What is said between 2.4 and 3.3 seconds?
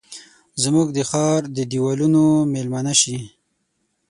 میلمنه شي